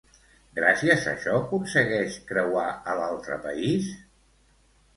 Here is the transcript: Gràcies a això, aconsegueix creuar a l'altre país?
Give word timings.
Gràcies 0.59 1.03
a 1.05 1.11
això, 1.11 1.35
aconsegueix 1.41 2.17
creuar 2.33 2.65
a 2.95 2.99
l'altre 3.03 3.41
país? 3.47 3.95